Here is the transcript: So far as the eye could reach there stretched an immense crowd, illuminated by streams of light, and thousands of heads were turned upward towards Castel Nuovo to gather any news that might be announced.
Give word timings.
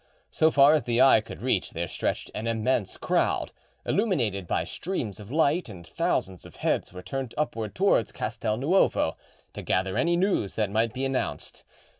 So 0.31 0.49
far 0.49 0.73
as 0.73 0.85
the 0.85 0.99
eye 0.99 1.21
could 1.21 1.43
reach 1.43 1.73
there 1.73 1.87
stretched 1.87 2.31
an 2.33 2.47
immense 2.47 2.97
crowd, 2.97 3.51
illuminated 3.85 4.47
by 4.47 4.63
streams 4.63 5.19
of 5.19 5.31
light, 5.31 5.69
and 5.69 5.85
thousands 5.85 6.43
of 6.43 6.55
heads 6.55 6.91
were 6.91 7.03
turned 7.03 7.35
upward 7.37 7.75
towards 7.75 8.11
Castel 8.11 8.57
Nuovo 8.57 9.15
to 9.53 9.61
gather 9.61 9.97
any 9.99 10.17
news 10.17 10.55
that 10.55 10.71
might 10.71 10.91
be 10.91 11.05
announced. 11.05 11.63